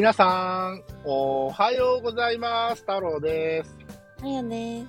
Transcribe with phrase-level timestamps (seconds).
[0.00, 2.80] 皆さん、おはようございます。
[2.80, 3.76] 太郎です。
[4.22, 4.82] あやで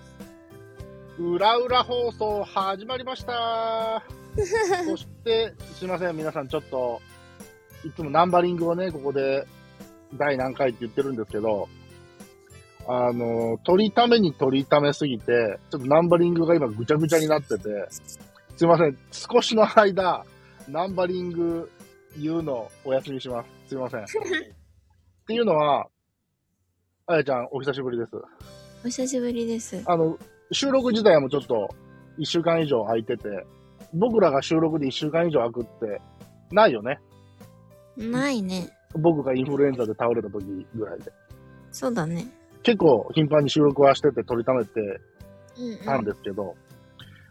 [1.18, 1.22] す。
[1.22, 4.06] 裏裏放送始まりました。
[4.88, 7.02] そして、すいません、皆さんちょっと、
[7.84, 9.46] いつもナンバリングをね、ここで
[10.14, 11.68] 第何回って言ってるんですけど、
[12.88, 17.64] あの、取りために取りためすぎて、ちょっとナンバリングが今ぐちゃぐちゃになってて、
[18.56, 20.24] すいません、少しの間、
[20.70, 21.70] ナンバリング
[22.18, 23.50] 言うのお休みします。
[23.68, 24.06] すいません。
[25.32, 25.88] っていうのは、
[27.08, 28.12] あやちゃん、お久しぶりです。
[28.84, 29.82] お久しぶりです。
[29.86, 30.18] あの、
[30.52, 31.70] 収録自体もちょっと
[32.20, 33.30] 1週間以上空いてて、
[33.94, 36.02] 僕らが収録で1週間以上空くって
[36.52, 37.00] ないよね。
[37.96, 38.72] ないね。
[38.94, 41.14] 僕がインフルエンザで倒れた時ぐらいで。
[41.72, 42.28] そうだね。
[42.64, 45.00] 結構頻繁に収録はしてて取りためて
[45.58, 46.56] うん、たんですけど、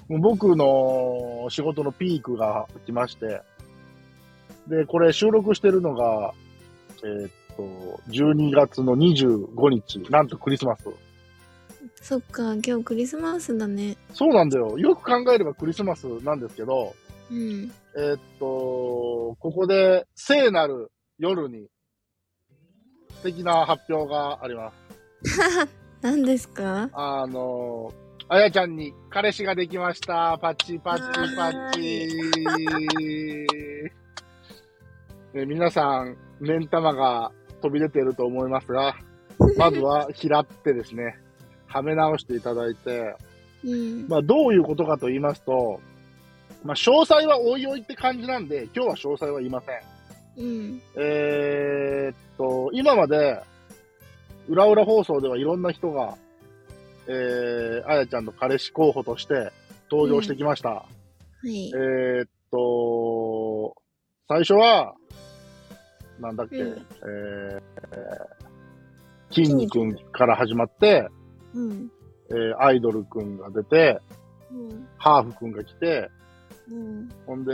[0.09, 3.43] もう僕の仕事のピークが来まして、
[4.69, 6.33] で、これ収録してるのが、
[7.05, 7.31] えーっ
[7.61, 10.85] と、12月の25日、なんとクリスマス。
[12.03, 13.97] そっか、今日クリスマスだね。
[14.15, 14.79] そうなんだよ。
[14.79, 16.95] よく考えればクリスマスなんですけど、
[17.31, 17.71] うん。
[17.97, 21.69] えーっと、ここで聖なる夜に
[23.17, 24.79] 素敵な発表があります。
[26.01, 26.89] 何ですか？
[26.93, 27.93] あの、
[28.29, 30.39] あやちゃんに彼氏ができました。
[30.41, 31.03] パチパチ
[31.37, 32.17] パチ。
[35.35, 37.31] え皆さん、目ん玉が
[37.61, 38.97] 飛び出ていると思いますが、
[39.57, 41.19] まずは拾ってですね、
[41.67, 43.15] はめ直していただいて、
[43.65, 44.09] うん。
[44.09, 45.81] まあ、どういうことかと言いますと、
[46.65, 50.45] まあ、詳細はおいおいって感じなんで、今日は詳細は言いません。
[50.45, 50.83] うん。
[50.97, 53.41] えーっと、今まで、
[54.49, 56.17] 裏裏放送ではいろんな人が、
[57.07, 59.53] えー、あやちゃんの彼氏候補として
[59.91, 60.71] 登場してきました。
[60.71, 60.87] は
[61.45, 61.77] いえ。
[62.23, 63.75] ーっと、
[64.29, 64.95] 最初は、
[66.21, 71.09] なんだっけ、うんえー、筋肉から始まって、
[71.55, 71.91] うん。
[72.31, 74.01] えー、アイドルくんが出て、
[74.53, 74.89] うん。
[74.99, 76.11] ハーフくんが来て、
[76.71, 77.09] うん。
[77.27, 77.53] ほんで、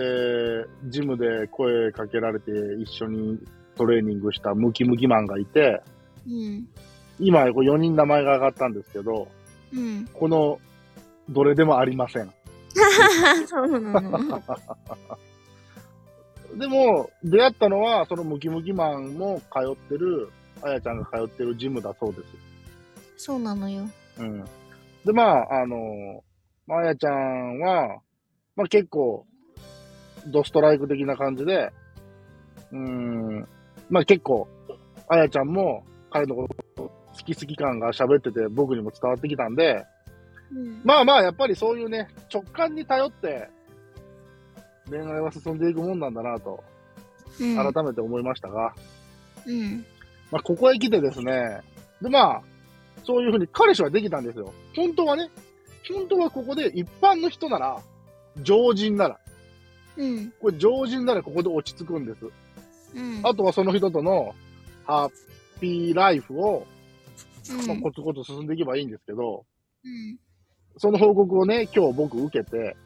[0.89, 2.51] ジムで声かけられて
[2.81, 3.39] 一緒に
[3.77, 5.81] トレーニングしたムキムキマンがいて、
[6.27, 6.69] うん。
[7.19, 9.29] 今こう4人名前が上がったんですけど、
[9.75, 10.07] うん。
[10.13, 10.59] この
[11.29, 12.31] どれでもありません。
[13.47, 14.21] そうなの。
[16.55, 20.31] でも、出会ったのは、そのムキムキマンも通ってる、
[20.63, 22.21] あやちゃんが通ってるジムだそうで
[23.17, 23.25] す。
[23.25, 23.85] そうなのよ。
[24.19, 24.45] うん。
[25.05, 26.23] で、まあ、あの、
[26.67, 28.01] まああやちゃんは、
[28.57, 29.27] まあ結構、
[30.27, 31.71] ドストライク的な感じで、
[32.73, 33.49] うん、
[33.89, 34.49] まあ結構、
[35.09, 36.93] あやちゃんも彼のこと好
[37.25, 39.85] き好き感が喋ってて僕にも伝わってきたんで、
[40.53, 40.81] うん。
[40.85, 43.49] まあまあやっぱりそういうね、直感に頼って
[44.91, 46.63] 恋愛は進んでいくもんなんだなと、
[47.41, 47.73] うん。
[47.73, 48.75] 改めて思いましたが、
[49.47, 49.85] うん。
[50.31, 51.61] まあここへ来てですね、
[52.01, 52.43] でまあ、
[53.05, 54.53] そういうふうに彼氏はできたんですよ。
[54.75, 55.31] 本当はね、
[55.93, 57.81] 本当はここで一般の人なら、
[58.43, 59.19] 常人なら、
[59.97, 60.33] うん。
[60.41, 62.27] これ常人ならここで落ち着くんです。
[62.95, 63.21] うん。
[63.25, 64.35] あとはその人との
[64.85, 65.13] ハッ
[65.61, 66.67] ピーライフを、
[67.51, 69.45] うんまあ、コツコツ進んでいけばいいんですけど、
[69.85, 70.19] うん。
[70.79, 72.77] その報告をね、今日僕受けて、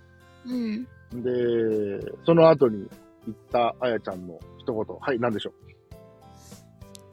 [0.47, 0.87] うん。
[1.13, 2.89] で、その後に
[3.27, 5.55] 言ったあやちゃんの一言、はい、何でしょう？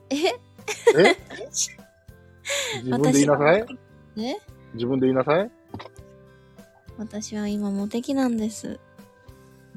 [0.09, 0.15] え？
[0.27, 0.37] え？
[2.83, 3.65] 自分で言いなさい？
[4.17, 4.35] え？
[4.73, 5.51] 自分で言いなさい？
[6.97, 8.79] 私は今モテ期なんです。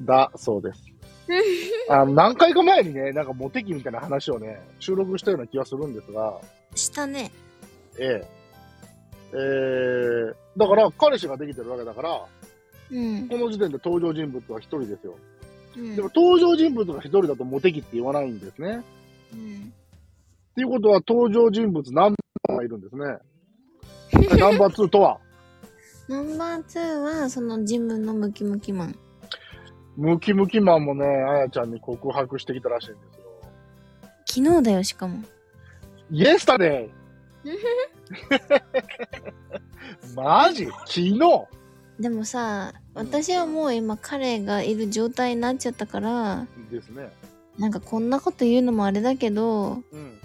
[0.01, 0.83] だ、そうです。
[1.89, 6.39] あの何回か前にね、なんかモテ期みたいな話をね、収録したような気がするんですが、
[6.75, 7.31] したね。
[7.99, 8.27] ええ。
[9.33, 12.25] えー、だから彼氏ができてるわけだから、
[12.91, 13.27] うん。
[13.27, 15.15] この時点で登場人物は一人ですよ。
[15.77, 18.83] うんでも登場人物が一人だとモテ期って言わないんですね。
[19.33, 19.73] うん。
[20.51, 22.13] っていうことは登場人物何
[22.47, 23.17] 番がいるんですね。
[24.37, 25.19] ナンバー2とは、
[26.09, 28.95] ナンバー2は、そのジムのムキムキマン。
[29.95, 33.21] ムキムキマンもね、あやちゃんに告白してきたらしいんですよ。
[34.25, 35.23] 昨日だよ、しかも。
[36.09, 36.89] イエスタデ
[37.45, 37.49] イ
[40.13, 40.65] マジ？
[40.65, 41.19] 昨日？
[42.01, 47.09] でもさ、私はもう今彼がいる状態になっちゃったから、ですね。
[47.59, 50.19] なんかこんなこと言うのもあれだけど、うん。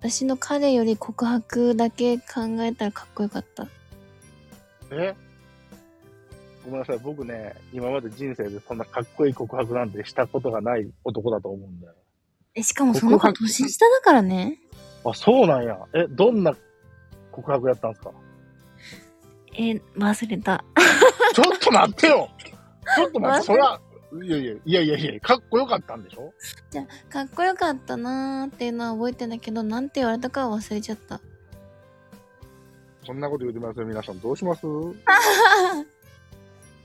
[0.00, 2.24] 私の彼より告白だけ考
[2.60, 3.68] えたらかっこよかった。
[4.90, 5.14] え？
[6.64, 6.98] ごめんなさい。
[6.98, 11.94] 僕ね、今まで人生でそんなかっこいい告白なんてしたことがない男だと思うんだよ。
[12.54, 14.58] え、しかもその子年下だからね。
[15.04, 15.78] あ、そうなんや。
[15.94, 16.56] え、どんな
[17.30, 18.10] 告白やったんですか？
[19.68, 20.64] え、忘れた。
[21.34, 22.28] ちょっと待ってよ
[22.96, 23.80] ちょっと待って、そりゃ、
[24.24, 26.32] いやいや、いやいやいや、かっこよかったんでしょ？
[27.10, 31.20] かっこよかったなーっていうのは覚えてんだけど、なんて言われたかは忘れちゃった。
[33.06, 34.20] そんなこと言ってますよ、皆さん。
[34.20, 34.66] どうします？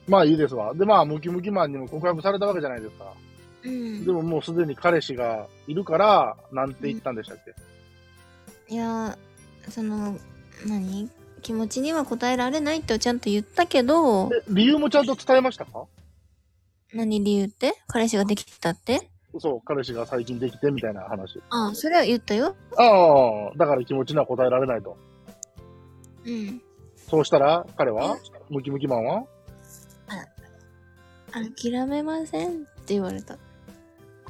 [0.08, 0.74] まあいいですわ。
[0.76, 3.12] で、まあ、ムキムキマンにも告白されたわけじゃないですか。
[3.64, 4.12] うんで。
[4.12, 7.56] ももうすでに彼氏がいるから、なんて言ったんでしたっけ、
[8.74, 10.16] いやー、その、
[10.68, 11.10] 何？
[11.46, 15.86] 気持ちには応えられないってちゃんと言ったけど、で理由もちゃんと伝えましたか？
[16.92, 17.76] 何理由って？
[17.86, 19.12] 彼氏ができたって？
[19.38, 21.40] そう、彼氏が最近できてみたいな話。
[21.52, 22.56] ああ、それは言ったよ。
[22.76, 24.98] ああ、だから気持ちには応えられないと。
[26.26, 26.60] うん。
[27.08, 28.18] そうしたら、彼は？
[28.50, 29.28] ムキムキマンは？
[31.32, 33.38] 諦めませんって言われた。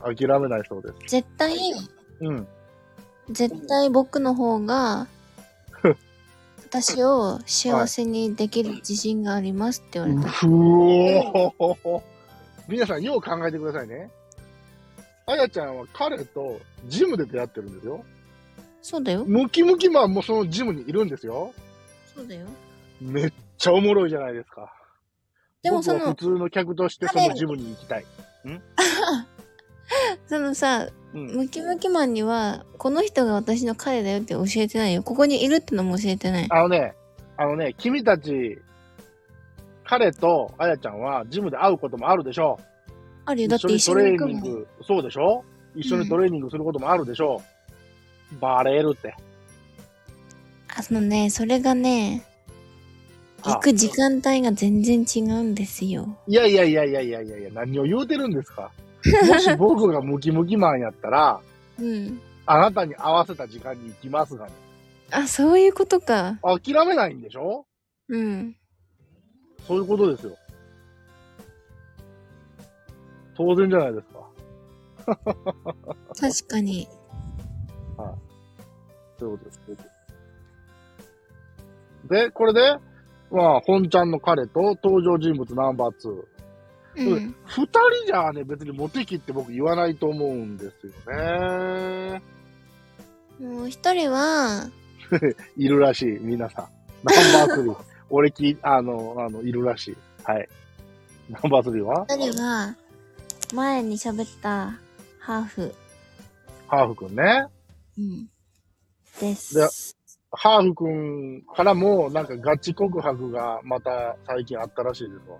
[0.04, 0.96] 諦めないそうです。
[1.08, 1.56] 絶対、
[2.20, 2.48] うん。
[3.30, 5.08] 絶対僕の方が、
[6.82, 10.30] 私を幸せにできる自信がありますって言われた。
[10.30, 12.02] ふおー
[12.68, 14.10] 皆さん、よう考えてくださいね。
[15.26, 18.04] あやちゃんは彼とジムで出会ってるんですよ。
[18.82, 19.24] そうだよ。
[19.26, 21.54] ムキムキマンもそのジムにいるんですよ。
[22.14, 22.46] そうだよ。
[23.00, 24.74] めっちゃおもろいじゃないですか。
[25.64, 28.06] でもその普、通の客としてそのジムに行きたい。
[30.28, 31.28] そのさ、うん。
[31.36, 35.04] ムキムキマンには、この人が私の彼だよって教えてないよ。
[35.04, 36.48] ここにいるってのも教えてない。
[36.50, 36.94] あのね、
[37.38, 38.60] あのね、君たち、
[39.84, 42.60] 彼とあやちゃんはジムで会うこともあるでしょ
[43.26, 43.46] あるよ。
[43.46, 43.50] う。
[43.50, 44.34] だって一緒にトレ。
[44.34, 45.44] ーニング、そうでしょ
[45.76, 47.42] 一緒にトレーニングすることもあるでしょ
[48.34, 48.40] う。
[48.40, 49.16] バレるって。
[50.70, 52.26] あのね、それがね、
[53.44, 56.18] あ行く時間帯が全然違うんですよ。
[56.28, 58.72] いやいやいやいやいやいやいや、何を言うてるんですか。
[59.28, 61.40] もし僕がムキムキマンやったら、
[61.80, 62.20] うん。
[62.46, 64.52] あなたに合わせた時間に行きますがね。
[65.12, 66.40] あ、そういうことか。
[66.42, 67.66] 諦めないんでしょ？
[68.10, 68.56] うん。
[69.68, 70.36] そういうことですよ。
[73.36, 75.18] 当然じゃないですか。
[76.20, 76.88] 確かに。
[79.20, 79.60] そういうことです。
[82.10, 82.78] で、これで、
[83.32, 86.24] まあ、本ちゃんの彼と登場人物ナンバー2。
[86.98, 87.36] うん。
[87.46, 92.22] 二人じゃあね、別にモテ期って僕言わないと思うんですよね。
[93.40, 94.70] もう一人は、
[95.58, 96.68] いるらしい、皆さん。
[97.04, 97.78] ナンバー3。
[98.10, 99.98] 俺き、あの、あの、いるらしい。
[100.24, 100.48] はい。
[101.30, 102.06] ナンバー3は？
[102.10, 102.76] 一人は、
[103.54, 104.80] 前に喋った
[105.20, 105.76] ハーフ。
[106.68, 107.48] ハーフくんね。
[107.98, 108.28] うん。
[109.20, 109.56] です。
[109.56, 109.68] で
[110.32, 115.38] ハーフくんからも、なんかガチ告白がまた最近あったらしいですわ。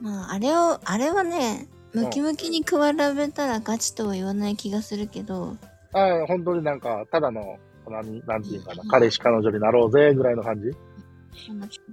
[0.00, 2.66] まあ、あれを、あれはね、ムキムキに比
[3.16, 5.56] べたらガチとは言わない気がするけど、
[5.92, 7.58] ああ、本当になんか、ただの、
[7.88, 10.70] 何、なんていうかな、彼氏彼女になろうぜ、ぐらいの感じ？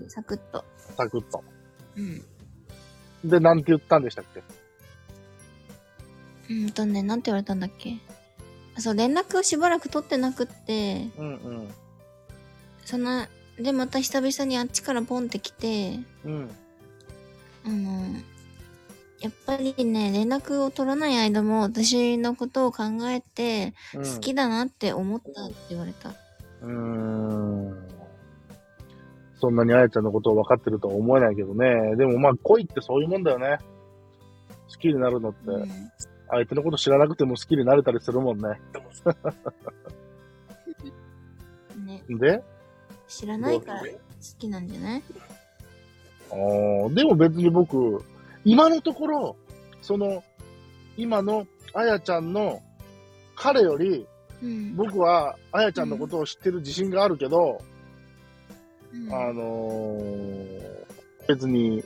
[0.09, 0.65] サクッと。
[0.97, 1.43] サクッと。
[1.95, 2.25] うん。
[3.29, 4.43] で、なんて言ったんでしたっけ？
[6.49, 7.97] うんとね、なんて言われたんだっけ？
[8.77, 11.67] あそう、連絡をしばらく取ってなくって、うんうん。
[12.83, 13.25] その、
[13.57, 16.49] で、また久々にあっちからポンって来て、うん。
[17.65, 18.01] あの、
[19.19, 26.09] やっぱりね、連絡を取らない間も私のことを考えて、うん、好きだなって思ったって言われた。
[26.09, 27.87] うーん。
[29.39, 31.95] そんなにあやちゃんのことを分かってるとは思えないけどね。
[31.97, 33.57] でもまあ恋ってそういうもんだよね。
[34.71, 35.69] 好きになるのって、うん。
[36.29, 38.59] 相手のこと知らなくても好きになれたりするもんね。
[41.85, 42.43] ね、で？
[43.07, 43.87] 知らないから好
[44.39, 45.03] きなんじゃない？
[46.93, 48.03] でも別に僕、
[48.43, 49.35] 今のところ、
[49.81, 50.23] その、
[50.97, 52.61] 今のあやちゃんの
[53.35, 54.05] 彼より、
[54.41, 54.75] うん。
[54.75, 57.61] 僕はあやちゃんのことを知ってる自信があるけど、
[58.93, 60.85] うんあのー
[61.27, 61.83] 別に、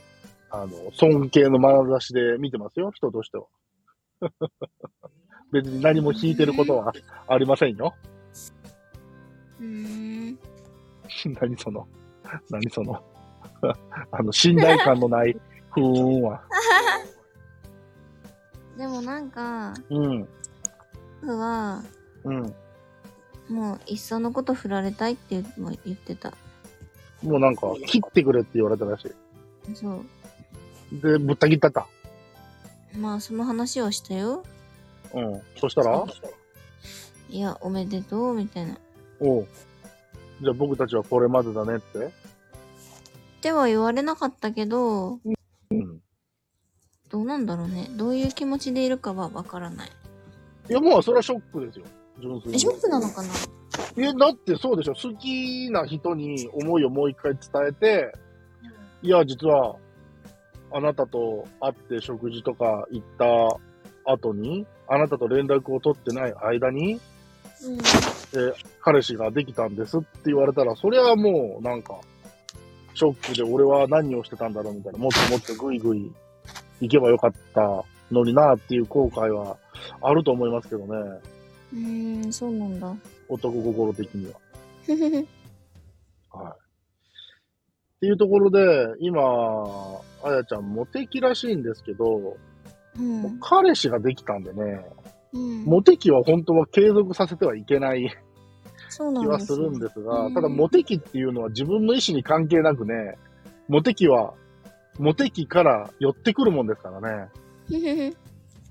[0.51, 3.45] あの、尊敬の眼差しで見てますよ、人としては。
[5.51, 6.93] 別に何も引いてることは
[7.27, 7.95] ありませんよ。
[9.59, 10.39] うーん。
[11.39, 11.87] 何その、
[12.49, 13.01] 何その、
[14.11, 15.35] あの、信頼感のない、
[15.71, 16.41] ふーんは。
[18.77, 20.27] でもなんか、うん、
[21.21, 21.83] 僕は、
[22.23, 22.55] うん。
[23.49, 26.33] もう、いっそのこと振られたいって言も言ってた。
[27.21, 29.13] もうなんか、切ってくれって言われたらし
[29.73, 30.05] そう。
[30.91, 31.01] い。
[31.01, 31.87] で、ぶった切ったった。
[32.97, 34.43] まあ、その話をしたよ。
[35.13, 35.41] うん。
[35.57, 36.05] そしたら？
[37.29, 38.77] いや、おめでとう、みたいな。
[39.19, 39.47] おう。
[40.41, 42.11] じゃあ僕たちはこれまでだねって。
[43.39, 45.19] っては言われなかったけど、
[45.71, 46.01] うん。
[47.09, 47.87] どうなんだろうね。
[47.91, 49.89] どういう気持ちでいるかはわからない。
[50.69, 51.85] いや、もうそれはショックですよ。
[52.19, 52.59] 純粋え、に。
[52.59, 53.29] ショックなのかな？
[53.95, 54.93] え、だってそうでしょ。
[54.93, 58.13] 好きな人に思いをもう一回伝えて、
[59.01, 59.77] いや、実は、
[60.73, 63.07] あなたと会って食事とか行っ
[64.05, 66.99] た後に、あなたと連絡を取ってない間に、
[67.63, 67.77] うん。
[67.77, 71.99] えー彼氏ができたんですって言われたら、それはもうなんか、
[72.99, 76.11] ショックで俺は何をしてたんだろうみたいな、もっともっとグイグイ
[76.81, 79.55] 行けばよかったのになっていう後悔は
[80.01, 80.87] あると思いますけどね。
[81.71, 82.93] うーん、そうなんだ。
[83.29, 84.39] 男心的には。
[86.43, 86.51] はい。
[86.51, 86.57] っ
[88.01, 88.59] ていうところで、
[88.99, 92.35] 今、あやちゃんモテ期らしいんですけど、
[92.97, 93.39] うん。
[93.39, 94.85] 彼氏ができたんでね、
[95.31, 95.63] うん。
[95.63, 98.13] モテ期は本当は継続させてはいけない
[98.89, 103.17] 気はでするんですが、うんただモテ期っていうのは自分の意思に関係なくね、
[103.67, 104.33] モテ期は、
[104.97, 107.29] モテ期から寄ってくるもんですからね。
[107.71, 108.13] え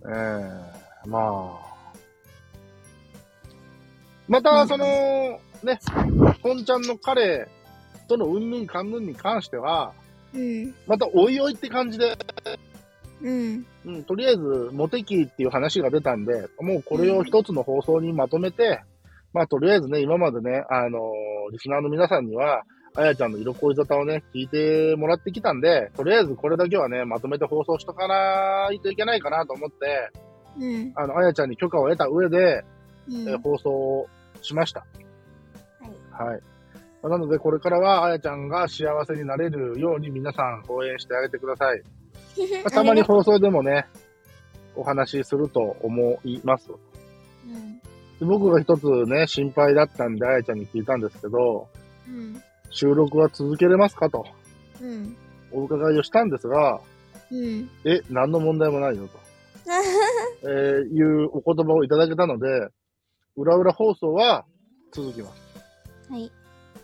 [0.07, 1.69] えまあ。
[4.29, 5.79] また、その、ね、
[6.43, 7.49] 本ちゃんの彼
[8.09, 9.93] とのうんぬんかんぬんに関しては、
[10.35, 10.75] うん。
[10.87, 12.17] またおいおいって感じで、
[13.23, 13.67] うん。
[13.87, 18.83] うん、とりあえず、モテ期っていう話が出たんで、もうこれを一つの放送にまとめて、
[19.33, 22.63] まあ、とりあえずね、今までね、あのーリスナーの皆さんには、
[22.95, 30.11] あやちゃんの色恋沙汰をね、聞いてもらってきたんで、とりあえずこれだけはね、まとめて放送しとかないといけないかなと思って、
[30.59, 30.93] うん。
[30.95, 32.65] あの、あやちゃんに許可を得た上で、
[33.09, 34.07] うんえー放送
[34.43, 34.81] しました。
[36.17, 36.29] はい。
[36.31, 36.41] はい。
[37.03, 41.83] まあなので、これからは、あやちゃんが幸せになれるように皆さん応援してあげてください。
[42.65, 43.87] まあたまに放送でもね、
[44.75, 46.71] お話しすると思います。
[46.71, 46.75] う
[47.51, 47.81] ん。
[48.21, 51.69] で僕が一つね、心配だったんで、あやちゃんに聞いたんですけど、
[52.09, 52.43] うん。
[52.71, 54.27] 収録は続けれますかと、
[54.83, 55.17] うん。
[55.53, 56.81] お伺いをしたんですが、
[57.31, 57.71] うん。
[57.85, 59.19] え、何の問題もないよと、
[60.43, 62.69] えーいうお言葉をいただけたので、
[63.37, 64.45] 裏裏放送は
[64.93, 66.13] 続きます。
[66.13, 66.33] はい。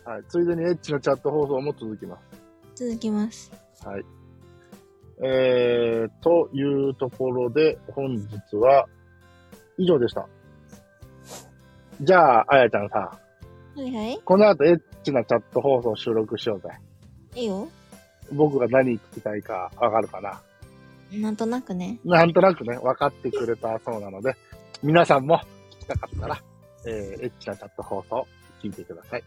[0.05, 0.23] はい。
[0.29, 2.17] ついでにエッチなチャット放送も続きま
[2.75, 2.85] す。
[2.85, 3.51] 続きます。
[3.83, 4.03] はい。
[5.23, 8.85] えー、というところで、本日は
[9.77, 10.27] 以上でした。
[12.01, 13.19] じゃあ、あやちゃんさ、
[13.75, 14.19] はいはい。
[14.23, 16.69] この後エッチなチャット放送収録しようぜ。
[17.35, 17.67] いいよ。
[18.31, 20.41] 僕が何聞きたいかわかるかな？
[21.11, 21.99] なんとなくね。
[22.03, 24.35] なんとなくね、分かってくれたそうなので、
[24.81, 26.41] 皆さんも聞きたかったら、
[26.85, 28.27] えー、エッチなチャット放送
[28.61, 29.23] 聞いてください。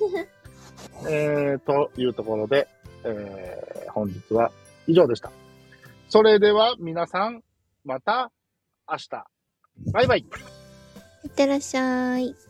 [1.08, 2.68] えー、というところで、
[3.04, 4.50] えー、本日は
[4.86, 5.30] 以上でした。
[6.08, 7.42] それでは皆さん、
[7.84, 8.30] また
[8.88, 9.26] 明日。
[9.92, 10.24] バイバイ。
[11.38, 12.47] いってらっしゃい。